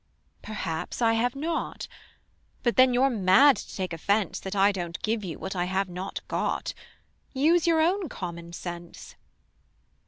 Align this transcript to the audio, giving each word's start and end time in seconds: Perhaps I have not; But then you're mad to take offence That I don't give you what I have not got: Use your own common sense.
Perhaps 0.41 0.99
I 0.99 1.13
have 1.13 1.35
not; 1.35 1.87
But 2.63 2.75
then 2.75 2.91
you're 2.91 3.11
mad 3.11 3.55
to 3.57 3.75
take 3.75 3.93
offence 3.93 4.39
That 4.39 4.55
I 4.55 4.71
don't 4.71 4.99
give 5.03 5.23
you 5.23 5.37
what 5.37 5.55
I 5.55 5.65
have 5.65 5.89
not 5.89 6.21
got: 6.27 6.73
Use 7.33 7.67
your 7.67 7.81
own 7.81 8.09
common 8.09 8.51
sense. 8.51 9.13